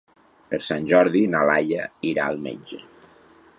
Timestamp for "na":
1.35-1.43